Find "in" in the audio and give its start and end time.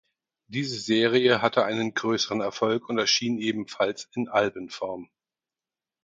4.15-4.29